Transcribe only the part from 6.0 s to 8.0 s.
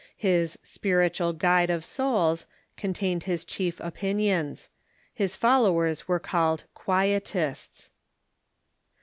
were called Quietists.